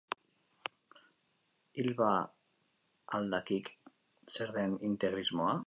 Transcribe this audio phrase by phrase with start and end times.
[1.83, 2.09] Hik ba
[3.17, 3.65] al dakik
[4.33, 5.53] zer den integrismoa?